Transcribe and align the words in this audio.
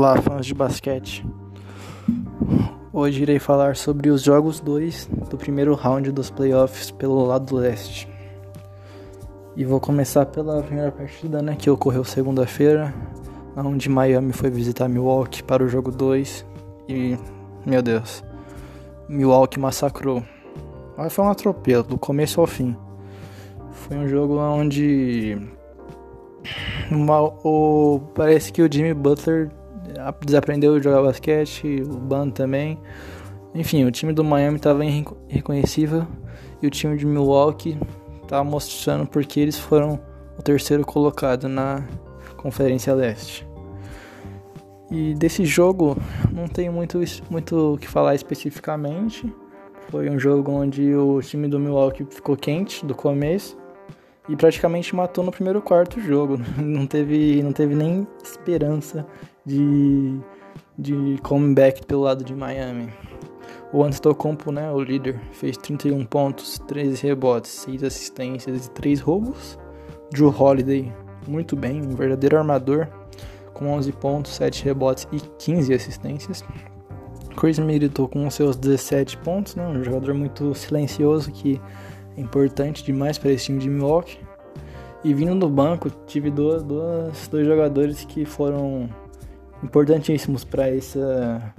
Olá, 0.00 0.16
fãs 0.16 0.46
de 0.46 0.54
basquete. 0.54 1.26
Hoje 2.90 3.20
irei 3.20 3.38
falar 3.38 3.76
sobre 3.76 4.08
os 4.08 4.22
jogos 4.22 4.58
2 4.58 5.10
do 5.28 5.36
primeiro 5.36 5.74
round 5.74 6.10
dos 6.10 6.30
playoffs 6.30 6.90
pelo 6.90 7.22
lado 7.26 7.54
leste. 7.54 8.08
E 9.54 9.62
vou 9.62 9.78
começar 9.78 10.24
pela 10.24 10.62
primeira 10.62 10.90
partida, 10.90 11.42
né, 11.42 11.54
que 11.54 11.68
ocorreu 11.68 12.02
segunda-feira, 12.02 12.94
onde 13.54 13.90
Miami 13.90 14.32
foi 14.32 14.48
visitar 14.48 14.88
Milwaukee 14.88 15.42
para 15.42 15.62
o 15.62 15.68
jogo 15.68 15.90
2 15.90 16.46
e, 16.88 17.18
meu 17.66 17.82
Deus, 17.82 18.24
Milwaukee 19.06 19.60
massacrou. 19.60 20.24
Mas 20.96 21.12
foi 21.12 21.26
um 21.26 21.28
atropelo, 21.28 21.82
do 21.82 21.98
começo 21.98 22.40
ao 22.40 22.46
fim. 22.46 22.74
Foi 23.70 23.98
um 23.98 24.08
jogo 24.08 24.38
onde 24.38 25.36
uma, 26.90 27.20
o, 27.20 28.00
parece 28.14 28.50
que 28.50 28.62
o 28.62 28.72
Jimmy 28.72 28.94
Butler 28.94 29.59
desaprendeu 30.24 30.74
a 30.74 30.80
jogar 30.80 31.02
basquete, 31.02 31.82
o 31.82 31.98
Ban 31.98 32.30
também. 32.30 32.78
Enfim, 33.54 33.84
o 33.84 33.90
time 33.90 34.12
do 34.12 34.22
Miami 34.22 34.56
estava 34.56 34.84
irreconhecível 34.84 36.06
e 36.62 36.66
o 36.66 36.70
time 36.70 36.96
de 36.96 37.04
Milwaukee 37.04 37.78
estava 38.22 38.44
mostrando 38.44 39.06
porque 39.06 39.40
eles 39.40 39.58
foram 39.58 40.00
o 40.38 40.42
terceiro 40.42 40.84
colocado 40.84 41.48
na 41.48 41.84
Conferência 42.36 42.94
Leste. 42.94 43.46
E 44.90 45.14
desse 45.14 45.44
jogo 45.44 45.96
não 46.32 46.48
tenho 46.48 46.72
muito 46.72 46.98
muito 47.28 47.74
o 47.74 47.78
que 47.78 47.86
falar 47.86 48.14
especificamente. 48.14 49.32
Foi 49.88 50.08
um 50.08 50.18
jogo 50.18 50.52
onde 50.52 50.94
o 50.94 51.20
time 51.20 51.48
do 51.48 51.58
Milwaukee 51.58 52.06
ficou 52.08 52.36
quente 52.36 52.86
do 52.86 52.94
começo 52.94 53.56
e 54.28 54.36
praticamente 54.36 54.94
matou 54.94 55.24
no 55.24 55.32
primeiro 55.32 55.60
quarto 55.60 56.00
jogo. 56.00 56.38
Não 56.58 56.86
teve, 56.86 57.42
não 57.42 57.52
teve 57.52 57.74
nem 57.74 58.06
esperança 58.22 59.04
de, 59.50 60.20
de 60.78 61.18
comeback 61.22 61.84
pelo 61.84 62.02
lado 62.02 62.24
de 62.24 62.34
Miami. 62.34 62.88
O 63.72 63.84
Antetokounmpo, 63.84 64.50
né, 64.50 64.70
o 64.70 64.80
líder, 64.80 65.20
fez 65.32 65.56
31 65.56 66.04
pontos, 66.04 66.58
13 66.66 67.06
rebotes, 67.06 67.50
6 67.50 67.84
assistências 67.84 68.66
e 68.66 68.70
3 68.70 69.00
roubos. 69.00 69.58
Drew 70.12 70.34
Holiday, 70.36 70.92
muito 71.26 71.54
bem, 71.54 71.80
um 71.80 71.94
verdadeiro 71.94 72.36
armador, 72.36 72.88
com 73.54 73.68
11 73.68 73.92
pontos, 73.92 74.34
7 74.34 74.64
rebotes 74.64 75.06
e 75.12 75.20
15 75.20 75.72
assistências. 75.72 76.44
Chris 77.36 77.58
Middleton 77.58 78.08
com 78.08 78.28
seus 78.28 78.56
17 78.56 79.16
pontos, 79.18 79.54
né, 79.54 79.66
um 79.66 79.84
jogador 79.84 80.14
muito 80.14 80.52
silencioso 80.54 81.30
que 81.30 81.60
é 82.16 82.20
importante 82.20 82.84
demais 82.84 83.18
para 83.18 83.30
esse 83.30 83.46
time 83.46 83.60
de 83.60 83.68
Milwaukee. 83.68 84.18
E 85.02 85.14
vindo 85.14 85.38
do 85.38 85.48
banco, 85.48 85.88
tive 86.06 86.30
duas, 86.30 86.62
duas, 86.62 87.28
dois 87.28 87.46
jogadores 87.46 88.04
que 88.04 88.24
foram 88.24 88.90
importantíssimos 89.62 90.44
para 90.44 90.68
essa 90.68 91.54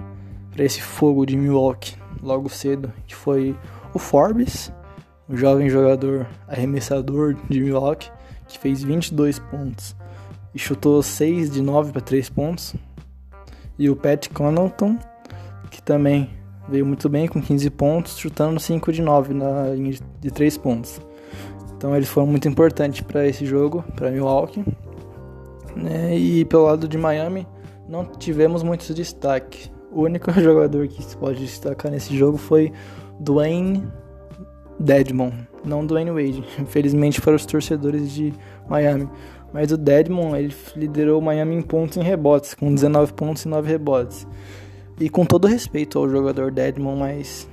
esse 0.56 0.82
fogo 0.82 1.24
de 1.24 1.36
Milwaukee 1.36 1.96
logo 2.22 2.48
cedo, 2.48 2.92
que 3.06 3.14
foi 3.14 3.56
o 3.94 3.98
Forbes, 3.98 4.70
um 5.28 5.36
jovem 5.36 5.68
jogador 5.70 6.26
arremessador 6.46 7.34
de 7.48 7.60
Milwaukee, 7.60 8.10
que 8.46 8.58
fez 8.58 8.82
22 8.82 9.38
pontos 9.38 9.96
e 10.54 10.58
chutou 10.58 11.02
6 11.02 11.50
de 11.50 11.62
9 11.62 11.92
para 11.92 12.00
3 12.00 12.28
pontos. 12.30 12.74
E 13.78 13.88
o 13.88 13.96
Pat 13.96 14.28
Connaughton, 14.28 14.98
que 15.70 15.82
também 15.82 16.30
veio 16.68 16.86
muito 16.86 17.08
bem 17.08 17.26
com 17.26 17.40
15 17.40 17.70
pontos, 17.70 18.18
chutando 18.18 18.60
5 18.60 18.92
de 18.92 19.02
9 19.02 19.34
na 19.34 19.70
linha 19.70 19.98
de 20.20 20.30
3 20.30 20.58
pontos. 20.58 21.00
Então 21.76 21.96
eles 21.96 22.08
foram 22.08 22.26
muito 22.26 22.46
importantes 22.46 23.00
para 23.00 23.26
esse 23.26 23.44
jogo, 23.46 23.82
para 23.96 24.10
Milwaukee. 24.10 24.64
Né? 25.74 26.16
E 26.16 26.44
pelo 26.44 26.64
lado 26.64 26.86
de 26.86 26.98
Miami, 26.98 27.46
não 27.92 28.06
tivemos 28.06 28.62
muitos 28.62 28.92
destaque. 28.94 29.70
O 29.92 30.04
único 30.04 30.32
jogador 30.40 30.88
que 30.88 31.02
se 31.04 31.14
pode 31.14 31.40
destacar 31.40 31.92
nesse 31.92 32.16
jogo 32.16 32.38
foi 32.38 32.72
Dwayne 33.20 33.86
Dedmon, 34.80 35.30
não 35.62 35.86
Dwayne 35.86 36.10
Wade. 36.10 36.42
Infelizmente 36.58 37.20
para 37.20 37.36
os 37.36 37.44
torcedores 37.44 38.10
de 38.10 38.32
Miami. 38.66 39.06
Mas 39.52 39.70
o 39.70 39.76
Dedmon, 39.76 40.34
ele 40.34 40.54
liderou 40.74 41.20
o 41.20 41.22
Miami 41.22 41.54
em 41.56 41.60
pontos 41.60 41.98
e 41.98 42.00
rebotes, 42.00 42.54
com 42.54 42.74
19 42.74 43.12
pontos 43.12 43.44
e 43.44 43.48
9 43.48 43.68
rebotes. 43.68 44.26
E 44.98 45.10
com 45.10 45.26
todo 45.26 45.46
respeito 45.46 45.98
ao 45.98 46.08
jogador 46.08 46.50
Dedmon, 46.50 46.96
mas 46.96 47.46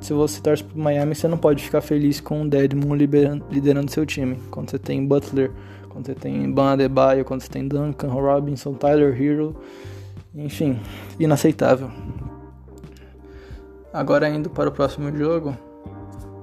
se 0.00 0.12
você 0.12 0.40
torce 0.40 0.64
pro 0.64 0.76
Miami, 0.76 1.14
você 1.14 1.28
não 1.28 1.38
pode 1.38 1.62
ficar 1.62 1.80
feliz 1.80 2.20
com 2.20 2.42
o 2.42 2.48
Dedmon 2.48 2.96
liderando 2.96 3.92
seu 3.92 4.04
time. 4.04 4.40
Quando 4.50 4.72
você 4.72 4.78
tem 4.80 5.06
Butler, 5.06 5.52
quando 5.98 6.06
você 6.06 6.14
tem 6.14 6.48
Ban 6.48 6.72
Adebayo, 6.74 7.24
quando 7.24 7.40
você 7.40 7.48
tem 7.48 7.66
Duncan 7.66 8.08
Robinson, 8.08 8.72
Tyler 8.74 9.20
Hero, 9.20 9.56
enfim, 10.32 10.78
inaceitável. 11.18 11.90
Agora 13.92 14.28
indo 14.28 14.48
para 14.48 14.68
o 14.68 14.72
próximo 14.72 15.14
jogo, 15.16 15.56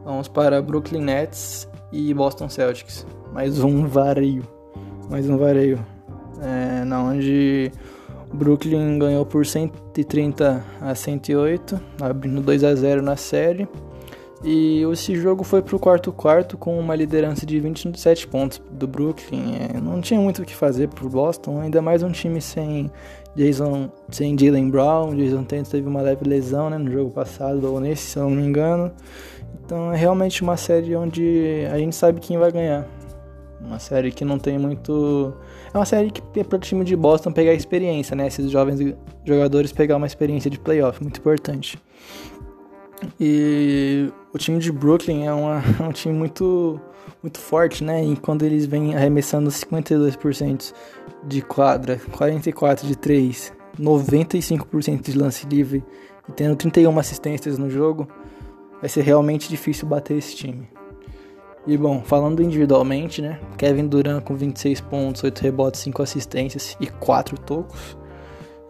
vamos 0.03 0.27
para 0.27 0.61
Brooklyn 0.61 0.99
Nets 1.01 1.69
e 1.89 2.13
Boston 2.13 2.49
Celtics. 2.49 3.07
Mais 3.31 3.63
um 3.63 3.87
vareio, 3.87 4.43
mais 5.09 5.29
um 5.29 5.37
vareio, 5.37 5.79
é, 6.41 6.83
na 6.83 7.01
onde 7.01 7.71
Brooklyn 8.33 8.99
ganhou 8.99 9.25
por 9.25 9.45
130 9.45 10.65
a 10.81 10.93
108, 10.93 11.79
abrindo 12.01 12.41
2 12.41 12.63
a 12.65 12.75
0 12.75 13.01
na 13.01 13.15
série. 13.15 13.69
E 14.47 14.83
esse 14.93 15.15
jogo 15.15 15.43
foi 15.43 15.63
pro 15.63 15.79
quarto 15.79 16.11
quarto 16.13 16.55
com 16.55 16.77
uma 16.79 16.95
liderança 16.95 17.47
de 17.47 17.59
27 17.59 18.27
pontos 18.27 18.61
do 18.69 18.85
Brooklyn. 18.85 19.55
É, 19.55 19.81
não 19.81 19.99
tinha 19.99 20.21
muito 20.21 20.43
o 20.43 20.45
que 20.45 20.55
fazer 20.55 20.87
pro 20.87 21.09
Boston, 21.09 21.61
ainda 21.61 21.81
mais 21.81 22.03
um 22.03 22.11
time 22.11 22.39
sem 22.39 22.91
Jason, 23.35 23.89
sem 24.11 24.37
Jalen 24.37 24.69
Brown. 24.69 25.15
Jason 25.15 25.43
Tatum 25.43 25.63
teve 25.63 25.87
uma 25.87 25.99
leve 25.99 26.29
lesão 26.29 26.69
né, 26.69 26.77
no 26.77 26.91
jogo 26.91 27.09
passado, 27.09 27.73
ou 27.73 27.79
nesse, 27.79 28.03
se 28.03 28.19
eu 28.19 28.29
não 28.29 28.37
me 28.37 28.43
engano. 28.43 28.91
Então 29.65 29.91
é 29.91 29.97
realmente 29.97 30.43
uma 30.43 30.57
série 30.57 30.95
onde 30.95 31.65
a 31.73 31.79
gente 31.79 31.95
sabe 31.95 32.21
quem 32.21 32.37
vai 32.37 32.51
ganhar. 32.51 32.87
Uma 33.59 33.79
série 33.79 34.11
que 34.11 34.23
não 34.23 34.37
tem 34.37 34.59
muito. 34.59 35.33
É 35.73 35.77
uma 35.77 35.85
série 35.85 36.11
que 36.11 36.21
é 36.39 36.43
para 36.43 36.57
o 36.57 36.59
time 36.59 36.85
de 36.85 36.95
Boston 36.95 37.31
pegar 37.31 37.51
experiência, 37.55 38.15
né? 38.15 38.27
Esses 38.27 38.51
jovens 38.51 38.79
jogadores 39.25 39.71
pegar 39.71 39.97
uma 39.97 40.05
experiência 40.05 40.51
de 40.51 40.59
playoff, 40.59 41.01
muito 41.01 41.17
importante. 41.19 41.79
E 43.19 44.11
o 44.35 44.37
time 44.37 44.59
de 44.59 44.69
Brooklyn 44.69 45.25
é, 45.25 45.33
uma, 45.33 45.63
é 45.79 45.81
um 45.87 45.93
time 45.93 46.13
muito, 46.13 46.77
muito 47.23 47.39
forte, 47.39 47.81
né? 47.85 48.03
E 48.03 48.17
quando 48.17 48.43
eles 48.43 48.65
vêm 48.65 48.93
arremessando 48.93 49.49
52% 49.49 50.73
de 51.23 51.41
quadra, 51.41 51.97
44% 52.11 52.85
de 52.85 52.97
3, 52.97 53.53
95% 53.79 55.01
de 55.03 55.17
lance 55.17 55.47
livre 55.47 55.81
e 56.27 56.33
tendo 56.33 56.53
31 56.57 56.99
assistências 56.99 57.57
no 57.57 57.69
jogo, 57.69 58.09
vai 58.81 58.89
ser 58.89 59.03
realmente 59.03 59.47
difícil 59.47 59.87
bater 59.87 60.17
esse 60.17 60.35
time. 60.35 60.67
E 61.65 61.77
bom, 61.77 62.03
falando 62.03 62.43
individualmente, 62.43 63.21
né? 63.21 63.39
Kevin 63.57 63.87
Durant 63.87 64.21
com 64.21 64.35
26 64.35 64.81
pontos, 64.81 65.23
8 65.23 65.39
rebotes, 65.39 65.79
5 65.79 66.03
assistências 66.03 66.75
e 66.81 66.87
4 66.87 67.39
tocos. 67.39 67.97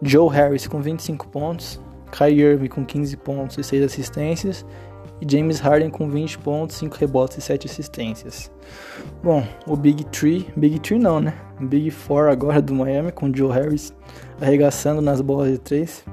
Joe 0.00 0.32
Harris 0.32 0.68
com 0.68 0.80
25 0.80 1.26
pontos, 1.26 1.80
Kyrie 2.12 2.40
Irving 2.40 2.68
com 2.68 2.84
15 2.84 3.16
pontos 3.16 3.58
e 3.58 3.64
6 3.64 3.82
assistências, 3.82 4.64
e 5.20 5.30
James 5.30 5.60
Harden 5.60 5.90
com 5.90 6.08
20 6.08 6.38
pontos, 6.38 6.76
5 6.76 6.96
rebotes 6.96 7.38
e 7.38 7.40
7 7.40 7.66
assistências. 7.66 8.50
Bom, 9.22 9.46
o 9.66 9.76
Big 9.76 10.04
Three, 10.06 10.46
Big 10.56 10.78
Three 10.80 10.98
não, 10.98 11.20
né? 11.20 11.34
Big 11.60 11.90
Four 11.90 12.28
agora 12.28 12.60
do 12.60 12.74
Miami, 12.74 13.12
com 13.12 13.34
Joe 13.34 13.52
Harris 13.52 13.94
arregaçando 14.40 15.00
nas 15.00 15.20
bolas 15.20 15.52
de 15.52 15.58
3. 15.58 16.04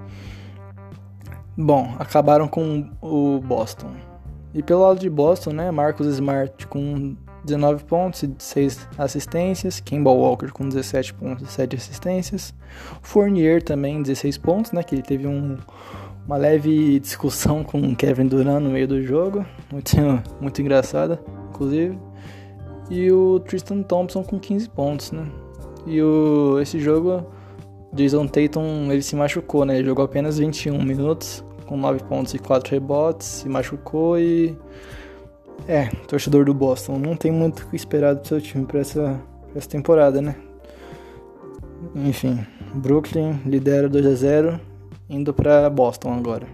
Bom, 1.58 1.94
acabaram 2.00 2.48
com 2.48 2.90
o 3.02 3.40
Boston. 3.40 3.92
E 4.54 4.64
pelo 4.64 4.82
lado 4.82 5.00
de 5.00 5.10
Boston, 5.10 5.52
né, 5.52 5.72
Marcus 5.72 6.08
Smart 6.08 6.68
com 6.68 7.16
19 7.44 7.84
pontos 7.84 8.24
e 8.24 8.34
6 8.38 8.88
assistências, 8.98 9.80
Kemba 9.80 10.12
Walker 10.12 10.48
com 10.52 10.68
17 10.68 11.14
pontos 11.16 11.50
e 11.50 11.52
7 11.52 11.76
assistências, 11.76 12.54
Fournier 13.02 13.62
também 13.62 14.02
16 14.02 14.38
pontos, 14.38 14.72
né, 14.72 14.84
que 14.84 14.96
ele 14.96 15.02
teve 15.02 15.28
um, 15.28 15.58
uma 16.26 16.38
leve 16.38 17.00
discussão 17.00 17.64
com 17.64 17.96
Kevin 17.96 18.28
Durant 18.28 18.62
no 18.62 18.70
meio 18.70 18.88
do 18.88 19.02
jogo, 19.04 19.46
muito, 19.72 19.96
muito 20.40 20.62
engraçada, 20.62 21.22
inclusive, 21.50 21.98
e 22.90 23.12
o 23.12 23.40
Tristan 23.40 23.82
Thompson 23.84 24.24
com 24.24 24.40
15 24.40 24.70
pontos, 24.70 25.12
né, 25.12 25.26
e 25.86 26.02
o, 26.02 26.60
esse 26.62 26.80
jogo, 26.80 27.26
Jason 27.94 28.28
Tatum, 28.28 28.92
ele 28.92 29.02
se 29.02 29.16
machucou, 29.16 29.66
né, 29.66 29.78
ele 29.78 29.88
jogou 29.88 30.06
apenas 30.06 30.38
21 30.38 30.82
minutos, 30.82 31.44
com 31.66 31.78
9 31.78 32.04
pontos 32.04 32.34
e 32.34 32.40
4 32.40 32.72
rebotes, 32.72 33.28
se 33.28 33.50
machucou 33.50 34.18
e 34.20 34.58
é, 35.68 35.88
torcedor 36.08 36.46
do 36.46 36.54
Boston, 36.54 36.98
não 37.00 37.16
tem 37.16 37.32
muito 37.32 37.64
o 37.64 37.68
que 37.68 37.76
esperar 37.76 38.16
do 38.16 38.28
seu 38.28 38.42
time 38.42 38.66
para 38.66 38.80
essa, 38.80 39.22
pra 39.50 39.58
essa 39.58 39.70
temporada, 39.70 40.22
né? 40.22 40.36
Enfim, 41.96 42.46
Brooklyn 42.76 43.40
lidera 43.46 43.90
2 43.90 44.06
a 44.06 44.16
0 44.16 44.60
indo 45.10 45.34
para 45.34 45.70
Boston 45.70 46.14
agora. 46.14 46.48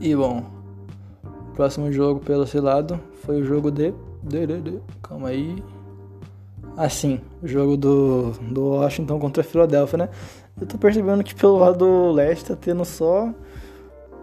E 0.00 0.14
bom, 0.14 0.44
próximo 1.54 1.92
jogo 1.92 2.20
pelo 2.20 2.46
seu 2.46 2.62
lado 2.62 2.98
foi 3.24 3.40
o 3.40 3.44
jogo 3.44 3.70
de, 3.70 3.92
de, 4.22 4.46
de, 4.46 4.60
de 4.60 4.80
calma 5.02 5.28
aí. 5.28 5.62
Assim, 6.76 7.20
o 7.42 7.46
jogo 7.48 7.76
do, 7.76 8.30
do 8.50 8.70
Washington 8.70 9.18
contra 9.18 9.42
a 9.42 9.44
Philadelphia, 9.44 9.98
né? 9.98 10.08
Eu 10.60 10.66
tô 10.66 10.78
percebendo 10.78 11.22
que 11.24 11.34
pelo 11.34 11.58
lado 11.58 11.78
do 11.78 12.12
leste 12.12 12.46
tá 12.46 12.56
tendo 12.56 12.84
só 12.84 13.32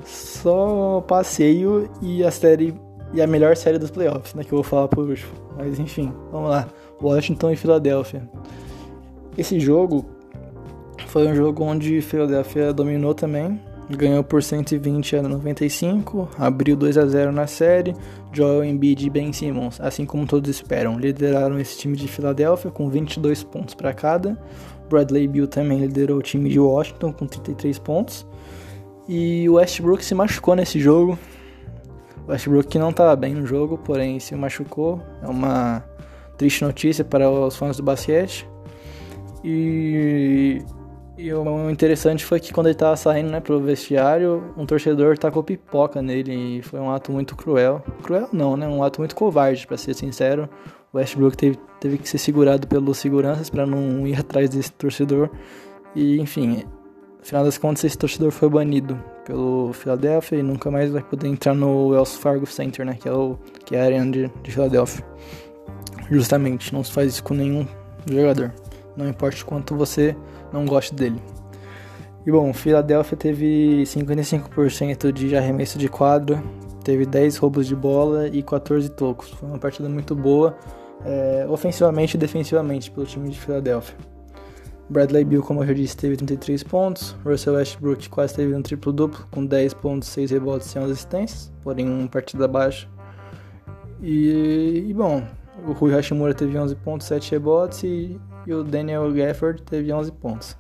só 0.05 1.01
passeio 1.01 1.89
e 2.01 2.23
a 2.23 2.31
série 2.31 2.73
e 3.13 3.21
a 3.21 3.27
melhor 3.27 3.55
série 3.55 3.77
dos 3.77 3.89
playoffs, 3.89 4.33
né, 4.33 4.43
que 4.43 4.51
eu 4.51 4.57
vou 4.57 4.63
falar 4.63 4.87
por 4.87 5.07
último. 5.07 5.31
Mas 5.57 5.79
enfim, 5.79 6.13
vamos 6.31 6.49
lá. 6.49 6.67
Washington 7.01 7.51
e 7.51 7.55
Philadelphia. 7.55 8.27
Esse 9.37 9.59
jogo 9.59 10.05
foi 11.07 11.27
um 11.27 11.35
jogo 11.35 11.63
onde 11.63 12.01
Philadelphia 12.01 12.73
dominou 12.73 13.13
também, 13.13 13.59
ganhou 13.89 14.23
por 14.23 14.43
120 14.43 15.15
a 15.15 15.23
95, 15.23 16.29
abriu 16.37 16.75
2 16.75 16.97
a 16.97 17.05
0 17.05 17.31
na 17.31 17.47
série. 17.47 17.95
Joel 18.33 18.63
Embiid 18.63 19.07
e 19.07 19.09
Ben 19.09 19.31
Simmons, 19.31 19.79
assim 19.79 20.05
como 20.05 20.27
todos 20.27 20.49
esperam, 20.49 20.99
lideraram 20.99 21.57
esse 21.59 21.77
time 21.77 21.95
de 21.95 22.07
Filadélfia 22.07 22.69
com 22.69 22.89
22 22.89 23.43
pontos 23.43 23.73
para 23.73 23.93
cada. 23.93 24.37
Bradley 24.89 25.27
Beal 25.27 25.47
também 25.47 25.79
liderou 25.79 26.19
o 26.19 26.21
time 26.21 26.49
de 26.49 26.59
Washington 26.59 27.13
com 27.13 27.25
33 27.25 27.79
pontos. 27.79 28.27
E 29.07 29.47
o 29.49 29.53
Westbrook 29.53 30.03
se 30.03 30.13
machucou 30.13 30.55
nesse 30.55 30.79
jogo. 30.79 31.17
O 32.27 32.31
Westbrook 32.31 32.77
não 32.77 32.89
estava 32.89 33.15
bem 33.15 33.33
no 33.33 33.45
jogo, 33.45 33.77
porém 33.77 34.19
se 34.19 34.35
machucou. 34.35 35.01
É 35.21 35.27
uma 35.27 35.83
triste 36.37 36.63
notícia 36.63 37.05
para 37.05 37.29
os 37.29 37.55
fãs 37.55 37.77
do 37.77 37.83
basquete. 37.83 38.47
E, 39.43 40.61
e 41.17 41.33
o 41.33 41.69
interessante 41.69 42.23
foi 42.23 42.39
que 42.39 42.53
quando 42.53 42.67
ele 42.67 42.75
estava 42.75 42.95
saindo 42.95 43.31
né, 43.31 43.39
pro 43.39 43.59
vestiário, 43.59 44.53
um 44.55 44.65
torcedor 44.65 45.17
tacou 45.17 45.43
pipoca 45.43 46.01
nele 46.01 46.59
e 46.59 46.61
foi 46.61 46.79
um 46.79 46.91
ato 46.91 47.11
muito 47.11 47.35
cruel. 47.35 47.83
Cruel 48.03 48.29
não, 48.31 48.55
né? 48.55 48.67
Um 48.67 48.83
ato 48.83 49.01
muito 49.01 49.15
covarde, 49.15 49.65
para 49.65 49.77
ser 49.77 49.95
sincero. 49.95 50.47
O 50.93 50.97
Westbrook 50.97 51.35
teve, 51.35 51.59
teve 51.79 51.97
que 51.97 52.07
ser 52.07 52.19
segurado 52.19 52.67
pelos 52.67 52.97
seguranças 52.99 53.49
para 53.49 53.65
não 53.65 54.05
ir 54.05 54.13
atrás 54.19 54.49
desse 54.49 54.71
torcedor. 54.71 55.29
E 55.95 56.19
enfim, 56.19 56.63
Afinal 57.27 57.43
das 57.43 57.57
contas, 57.57 57.83
esse 57.83 57.97
torcedor 57.97 58.31
foi 58.31 58.47
banido 58.47 58.97
pelo 59.25 59.73
Philadelphia 59.73 60.37
e 60.37 60.43
nunca 60.43 60.71
mais 60.71 60.89
vai 60.89 61.03
poder 61.03 61.27
entrar 61.27 61.53
no 61.53 61.89
Wells 61.89 62.15
Fargo 62.15 62.45
Center, 62.45 62.85
né? 62.85 62.93
Que 62.97 63.09
é, 63.09 63.11
o, 63.11 63.37
que 63.65 63.75
é 63.75 63.81
a 63.81 63.83
arena 63.83 64.09
de, 64.09 64.31
de 64.41 64.49
Philadelphia. 64.49 65.03
Justamente, 66.09 66.73
não 66.73 66.85
se 66.85 66.91
faz 66.93 67.13
isso 67.13 67.23
com 67.25 67.33
nenhum 67.33 67.67
jogador. 68.09 68.53
Não 68.97 69.07
importa 69.07 69.45
quanto 69.45 69.75
você 69.75 70.15
não 70.51 70.65
goste 70.65 70.93
dele. 70.93 71.21
E 72.25 72.31
bom, 72.31 72.51
Philadelphia 72.51 73.15
teve 73.15 73.83
55% 73.83 75.13
de 75.13 75.35
arremesso 75.35 75.77
de 75.77 75.87
quadra, 75.87 76.43
teve 76.83 77.05
10 77.05 77.37
roubos 77.37 77.67
de 77.67 77.75
bola 77.75 78.27
e 78.27 78.43
14 78.43 78.89
tocos. 78.89 79.29
Foi 79.29 79.47
uma 79.47 79.57
partida 79.57 79.87
muito 79.87 80.13
boa, 80.13 80.57
é, 81.05 81.45
ofensivamente 81.47 82.17
e 82.17 82.19
defensivamente, 82.19 82.91
pelo 82.91 83.05
time 83.05 83.29
de 83.29 83.39
Philadelphia. 83.39 83.95
Bradley 84.89 85.25
Beal, 85.25 85.43
como 85.43 85.61
eu 85.61 85.67
já 85.67 85.73
disse, 85.73 85.97
teve 85.97 86.15
33 86.15 86.63
pontos. 86.63 87.15
Russell 87.25 87.55
Westbrook 87.55 88.09
quase 88.09 88.35
teve 88.35 88.55
um 88.55 88.61
triplo-duplo, 88.61 89.27
com 89.31 89.45
10 89.45 89.73
pontos, 89.75 90.07
6 90.09 90.31
rebotes 90.31 90.73
e 90.73 90.79
11 90.79 90.91
assistências, 90.91 91.51
porém 91.61 91.87
uma 91.89 92.07
partida 92.07 92.47
baixa. 92.47 92.87
E, 94.01 94.85
e, 94.87 94.93
bom, 94.93 95.23
o 95.65 95.71
Rui 95.71 95.91
Hashimura 95.91 96.33
teve 96.33 96.57
11 96.57 96.75
pontos, 96.75 97.07
7 97.07 97.31
rebotes 97.31 97.83
e, 97.83 98.19
e, 98.45 98.53
o 98.53 98.63
Daniel 98.63 99.11
Gafford 99.11 99.61
teve 99.63 99.91
11 99.91 100.11
pontos. 100.13 100.57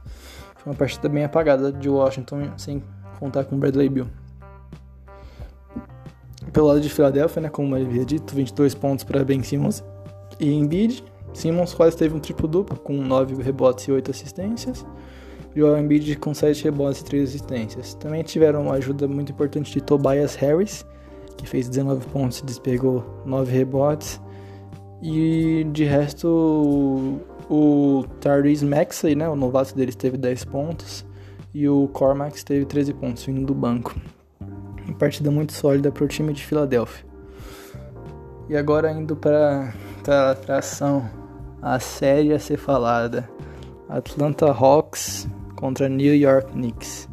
Foi 0.55 0.71
uma 0.71 0.77
partida 0.77 1.07
bem 1.09 1.23
apagada 1.23 1.71
de 1.71 1.89
Washington, 1.89 2.51
sem 2.57 2.83
contar 3.19 3.45
com 3.45 3.57
Bradley 3.57 3.89
Beal. 3.89 4.07
Pelo 6.51 6.67
lado 6.67 6.81
de 6.81 6.89
Filadélfia, 6.89 7.41
né, 7.41 7.49
como 7.49 7.75
eu 7.77 7.85
havia 7.85 8.05
dito, 8.05 8.33
22 8.33 8.73
pontos 8.73 9.03
para 9.03 9.23
Ben 9.23 9.43
Simmons 9.43 9.83
e 10.39 10.51
Embiid, 10.51 11.03
Simmons 11.33 11.73
quase 11.73 11.95
teve 11.95 12.15
um 12.15 12.19
triplo-duplo, 12.19 12.79
com 12.79 12.93
9 12.93 13.41
rebotes 13.43 13.85
e 13.87 13.91
8 13.91 14.09
assistências. 14.09 14.85
Joel 15.55 15.77
Embiid 15.79 16.15
com 16.17 16.33
7 16.33 16.63
rebotes 16.63 17.01
e 17.01 17.05
3 17.05 17.29
assistências. 17.29 17.93
Também 17.95 18.23
tiveram 18.23 18.63
uma 18.63 18.73
ajuda 18.73 19.07
muito 19.07 19.31
importante 19.31 19.71
de 19.71 19.81
Tobias 19.81 20.35
Harris, 20.35 20.85
que 21.35 21.47
fez 21.47 21.67
19 21.67 22.05
pontos 22.07 22.39
e 22.39 22.45
despegou 22.45 23.03
9 23.25 23.51
rebotes. 23.51 24.21
E 25.01 25.63
de 25.71 25.83
resto, 25.83 26.27
o, 26.27 27.21
o 27.49 28.05
Tyrese 28.19 28.65
Maxey, 28.65 29.15
né, 29.15 29.29
o 29.29 29.35
novato 29.35 29.75
deles, 29.75 29.95
teve 29.95 30.17
10 30.17 30.45
pontos. 30.45 31.05
E 31.53 31.67
o 31.67 31.87
Cormax 31.87 32.43
teve 32.43 32.65
13 32.65 32.93
pontos, 32.93 33.25
vindo 33.25 33.45
do 33.45 33.53
banco. 33.53 33.95
Uma 34.85 34.95
partida 34.97 35.31
muito 35.31 35.53
sólida 35.53 35.91
para 35.91 36.03
o 36.03 36.07
time 36.07 36.33
de 36.33 36.45
Filadélfia. 36.45 37.05
E 38.49 38.55
agora 38.55 38.91
indo 38.91 39.15
para 39.15 39.73
a 40.07 40.31
atração 40.31 41.09
a 41.61 41.79
série 41.79 42.33
a 42.33 42.39
ser 42.39 42.57
falada: 42.57 43.29
Atlanta 43.89 44.45
Hawks 44.45 45.27
contra 45.55 45.89
New 45.89 46.15
York 46.15 46.51
Knicks. 46.51 47.09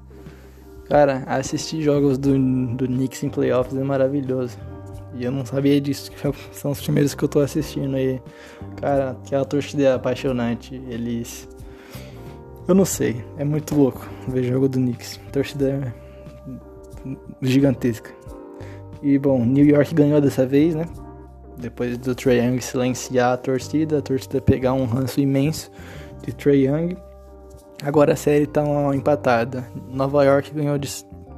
Cara, 0.89 1.25
assistir 1.27 1.83
jogos 1.83 2.19
do, 2.19 2.39
do 2.77 2.87
Knicks 2.87 3.23
em 3.25 3.31
playoffs 3.31 3.77
é 3.77 3.83
maravilhoso. 3.83 4.59
E 5.15 5.25
eu 5.25 5.31
não 5.31 5.45
sabia 5.45 5.81
disso, 5.81 6.11
que 6.11 6.19
são 6.53 6.73
os 6.73 6.81
primeiros 6.81 7.15
que 7.15 7.25
eu 7.25 7.29
tô 7.29 7.41
assistindo 7.41 7.97
aí. 7.97 8.21
Cara, 8.81 9.11
aquela 9.11 9.45
torcida 9.45 9.83
é 9.83 9.93
apaixonante. 9.93 10.75
Eles. 10.89 11.49
Eu 12.67 12.75
não 12.75 12.85
sei, 12.85 13.23
é 13.37 13.45
muito 13.45 13.75
louco 13.75 14.09
ver 14.27 14.43
jogo 14.45 14.69
do 14.69 14.79
Knicks. 14.79 15.21
A 15.29 15.31
torcida 15.31 15.69
é 15.69 17.17
gigantesca. 17.43 18.11
E 19.03 19.19
bom, 19.19 19.45
New 19.45 19.67
York 19.67 19.95
ganhou 19.95 20.21
dessa 20.21 20.47
vez, 20.47 20.75
né? 20.75 20.87
Depois 21.59 21.97
do 21.99 22.15
Trae 22.15 22.39
Young 22.39 22.61
silenciar 22.61 23.35
a 23.35 23.37
torcida, 23.37 23.99
a 23.99 24.03
torcida 24.03 24.41
pegar 24.41 24.73
um 24.73 24.87
ranço 24.87 25.21
imenso 25.21 25.71
de 26.25 26.35
Trae 26.35 26.67
Young. 26.67 26.97
Agora 27.83 28.15
a 28.15 28.17
série 28.17 28.45
está 28.45 28.63
empatada. 28.95 29.69
Nova 29.89 30.25
York 30.25 30.53
ganhou 30.53 30.79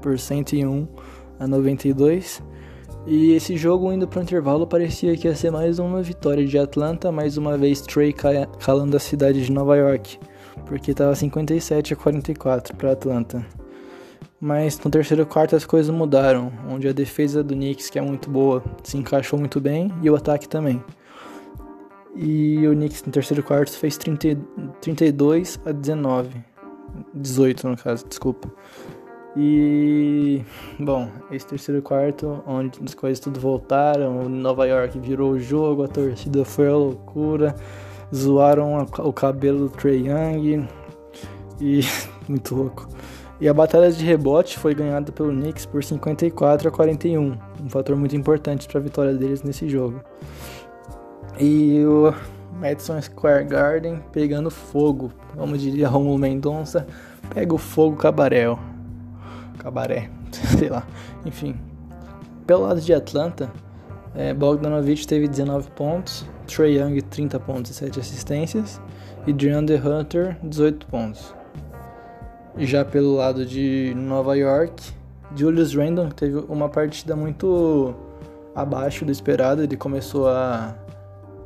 por 0.00 0.19
101 0.19 0.87
a 1.40 1.46
92. 1.46 2.43
E 3.06 3.35
esse 3.35 3.56
jogo 3.56 3.93
indo 3.93 4.08
para 4.08 4.19
o 4.19 4.23
intervalo 4.23 4.67
parecia 4.67 5.17
que 5.17 5.29
ia 5.29 5.37
ser 5.37 5.53
mais 5.53 5.79
uma 5.79 6.03
vitória 6.03 6.44
de 6.44 6.58
Atlanta, 6.58 7.12
mais 7.12 7.37
uma 7.37 7.56
vez 7.56 7.81
Trey 7.81 8.12
calando 8.58 8.97
a 8.97 9.00
cidade 9.00 9.44
de 9.44 9.53
Nova 9.53 9.76
York, 9.76 10.19
porque 10.64 10.91
estava 10.91 11.14
57 11.14 11.94
a 11.94 11.97
44 11.97 12.76
para 12.76 12.91
Atlanta. 12.91 13.47
Mas 14.41 14.77
no 14.81 14.91
terceiro 14.91 15.25
quarto 15.25 15.55
as 15.55 15.65
coisas 15.65 15.94
mudaram, 15.94 16.53
onde 16.69 16.89
a 16.89 16.93
defesa 16.93 17.44
do 17.44 17.55
Knicks, 17.55 17.89
que 17.89 17.98
é 17.98 18.03
muito 18.03 18.29
boa, 18.29 18.60
se 18.82 18.98
encaixou 18.98 19.39
muito 19.39 19.60
bem 19.60 19.93
e 20.03 20.10
o 20.10 20.17
ataque 20.17 20.48
também. 20.48 20.82
E 22.17 22.67
o 22.67 22.72
Knicks 22.72 23.05
no 23.05 23.13
terceiro 23.13 23.41
quarto 23.41 23.70
fez 23.79 23.96
30, 23.96 24.36
32 24.81 25.60
a 25.65 25.70
19. 25.70 26.31
18 27.15 27.69
no 27.69 27.77
caso, 27.77 28.05
desculpa. 28.08 28.51
E 29.36 30.43
bom, 30.78 31.10
esse 31.31 31.46
terceiro 31.46 31.82
quarto, 31.82 32.43
onde 32.46 32.81
as 32.82 32.94
coisas 32.94 33.20
tudo 33.20 33.38
voltaram, 33.38 34.26
Nova 34.31 34.66
York 34.66 34.98
virou 34.98 35.32
o 35.32 35.38
jogo, 35.38 35.84
a 35.84 35.88
torcida 35.88 36.43
foi 36.43 36.69
a 36.69 36.74
loucura, 36.74 37.55
zoaram 38.14 38.86
o 38.98 39.12
cabelo 39.12 39.69
do 39.69 39.69
Trey 39.69 40.08
Young 40.08 40.66
e 41.60 41.81
muito 42.26 42.55
louco. 42.55 42.88
E 43.38 43.46
a 43.46 43.52
batalha 43.52 43.93
de 43.93 44.02
rebote 44.02 44.58
foi 44.58 44.74
ganhada 44.74 45.12
pelo 45.12 45.31
Knicks 45.31 45.66
por 45.66 45.84
54 45.84 46.69
a 46.69 46.72
41, 46.72 47.38
um 47.62 47.69
fator 47.69 47.94
muito 47.94 48.16
importante 48.16 48.66
para 48.66 48.78
a 48.81 48.82
vitória 48.82 49.12
deles 49.12 49.43
nesse 49.43 49.69
jogo. 49.69 50.00
E 51.38 51.84
o 51.84 52.14
Madison 52.58 52.98
Square 53.02 53.44
Garden 53.44 54.02
pegando 54.10 54.50
fogo, 54.50 55.12
como 55.36 55.58
diria 55.58 55.88
Romulo 55.88 56.16
Mendonça, 56.16 56.86
pega 57.34 57.55
o 57.55 57.58
fogo 57.58 57.96
cabaré. 57.96 58.46
Cabaré, 59.56 60.10
sei 60.58 60.69
lá. 60.69 60.86
Enfim, 61.25 61.56
pelo 62.46 62.63
lado 62.63 62.81
de 62.81 62.93
Atlanta, 62.94 63.51
é, 64.15 64.32
Bogdanovich 64.32 65.06
teve 65.06 65.29
19 65.29 65.70
pontos, 65.72 66.25
Trey 66.46 66.79
Young 66.79 67.01
30 67.03 67.41
pontos 67.41 67.70
e 67.70 67.75
7 67.75 68.01
assistências 68.01 68.81
e 69.27 69.32
DeAndre 69.32 69.77
Hunter 69.77 70.36
18 70.43 70.86
pontos. 70.86 71.34
Já 72.58 72.84
pelo 72.84 73.17
lado 73.17 73.44
de 73.44 73.93
Nova 73.94 74.34
York, 74.36 74.82
Julius 75.34 75.75
Randle 75.75 76.08
teve 76.08 76.39
uma 76.48 76.69
partida 76.69 77.15
muito 77.15 77.94
abaixo 78.55 79.05
do 79.05 79.13
esperado. 79.13 79.63
Ele 79.63 79.77
começou 79.77 80.29
a. 80.29 80.75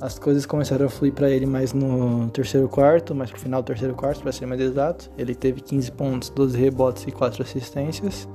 As 0.01 0.19
coisas 0.19 0.47
começaram 0.47 0.87
a 0.87 0.89
fluir 0.89 1.13
para 1.13 1.29
ele 1.29 1.45
mais 1.45 1.75
no 1.75 2.31
terceiro 2.31 2.67
quarto, 2.69 3.15
mais 3.15 3.31
pro 3.31 3.39
final 3.39 3.61
do 3.61 3.67
terceiro 3.67 3.95
quarto, 3.95 4.23
para 4.23 4.33
ser 4.33 4.47
mais 4.47 4.59
exato. 4.59 5.11
Ele 5.19 5.35
teve 5.35 5.61
15 5.61 5.93
pontos, 5.93 6.31
12 6.31 6.57
rebotes 6.57 7.07
e 7.07 7.13
4 7.13 7.43
assistências. 7.43 8.27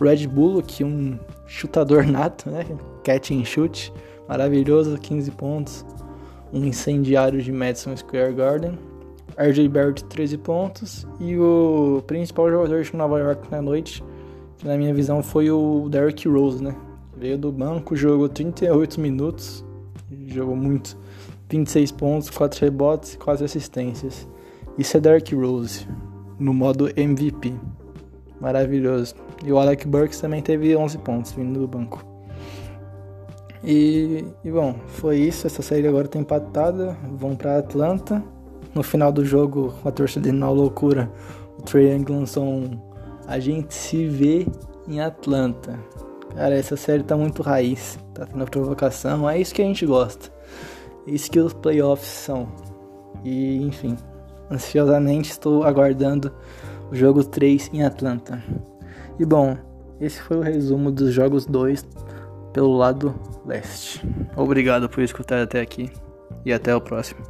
Red 0.00 0.26
Bull, 0.26 0.62
que 0.62 0.82
um 0.82 1.18
chutador 1.46 2.06
nato, 2.08 2.48
né? 2.48 2.64
Catch 3.04 3.32
and 3.32 3.44
shoot, 3.44 3.92
maravilhoso, 4.26 4.96
15 4.96 5.30
pontos. 5.32 5.84
Um 6.52 6.64
incendiário 6.64 7.42
de 7.42 7.52
Madison 7.52 7.94
Square 7.94 8.32
Garden. 8.32 8.78
RJ 9.36 9.68
Barrett 9.68 10.04
13 10.04 10.38
pontos 10.38 11.06
e 11.18 11.36
o 11.36 12.02
principal 12.06 12.50
jogador 12.50 12.82
de 12.82 12.96
Nova 12.96 13.18
York 13.18 13.50
na 13.50 13.62
noite, 13.62 14.04
que 14.58 14.66
na 14.66 14.76
minha 14.76 14.92
visão 14.92 15.22
foi 15.22 15.50
o 15.50 15.88
Derrick 15.88 16.28
Rose, 16.28 16.62
né? 16.62 16.74
Veio 17.16 17.38
do 17.38 17.52
banco, 17.52 17.96
jogou 17.96 18.28
38 18.28 19.00
minutos, 19.00 19.64
jogou 20.26 20.56
muito, 20.56 20.96
26 21.50 21.92
pontos, 21.92 22.30
4 22.30 22.60
rebotes 22.60 23.14
e 23.14 23.18
4 23.18 23.44
assistências. 23.44 24.26
Isso 24.78 24.96
é 24.96 25.00
Dark 25.00 25.28
Rose, 25.32 25.86
no 26.38 26.54
modo 26.54 26.88
MVP. 26.96 27.52
Maravilhoso. 28.40 29.14
E 29.44 29.52
o 29.52 29.58
Alec 29.58 29.86
Burks 29.86 30.20
também 30.20 30.40
teve 30.40 30.74
11 30.74 30.98
pontos 30.98 31.32
vindo 31.32 31.58
do 31.60 31.68
banco. 31.68 32.04
E, 33.62 34.24
e 34.42 34.50
bom, 34.50 34.74
foi 34.86 35.18
isso. 35.18 35.46
Essa 35.46 35.60
série 35.60 35.86
agora 35.86 36.08
tá 36.08 36.18
empatada. 36.18 36.96
Vão 37.16 37.36
para 37.36 37.58
Atlanta. 37.58 38.22
No 38.74 38.82
final 38.82 39.12
do 39.12 39.24
jogo, 39.24 39.74
com 39.82 39.88
a 39.88 39.92
torcida 39.92 40.32
na 40.32 40.48
loucura, 40.48 41.10
o 41.58 41.62
Trey 41.62 41.92
Young 41.92 42.04
lançou 42.08 42.44
um 42.44 42.80
A 43.26 43.38
gente 43.40 43.74
se 43.74 44.06
vê 44.06 44.46
em 44.88 45.00
Atlanta. 45.00 45.78
Cara, 46.34 46.54
essa 46.54 46.76
série 46.76 47.02
tá 47.02 47.16
muito 47.16 47.42
raiz. 47.42 47.98
Tá 48.14 48.24
tendo 48.26 48.48
provocação. 48.48 49.28
É 49.28 49.38
isso 49.38 49.54
que 49.54 49.60
a 49.60 49.64
gente 49.64 49.84
gosta. 49.84 50.30
Isso 51.06 51.30
que 51.30 51.40
os 51.40 51.52
playoffs 51.52 52.08
são. 52.08 52.48
E 53.24 53.56
enfim, 53.62 53.96
ansiosamente 54.50 55.30
estou 55.30 55.64
aguardando 55.64 56.32
o 56.90 56.94
jogo 56.94 57.24
3 57.24 57.70
em 57.72 57.82
Atlanta. 57.82 58.42
E 59.18 59.24
bom, 59.24 59.56
esse 60.00 60.20
foi 60.20 60.38
o 60.38 60.42
resumo 60.42 60.90
dos 60.90 61.12
jogos 61.12 61.46
2 61.46 61.86
pelo 62.52 62.76
lado 62.76 63.14
leste. 63.46 64.06
Obrigado 64.36 64.88
por 64.88 65.02
escutar 65.02 65.42
até 65.42 65.60
aqui 65.60 65.90
e 66.44 66.52
até 66.52 66.74
o 66.74 66.80
próximo. 66.80 67.20